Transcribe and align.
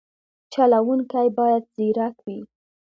چلوونکی 0.53 1.27
باید 1.37 1.63
ځیرک 1.75 2.15
وي. 2.25 2.39